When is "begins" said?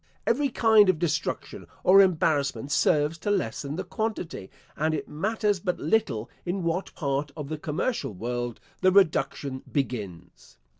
9.71-10.57